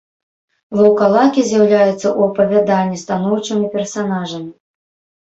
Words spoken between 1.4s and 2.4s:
з'яўляюцца ў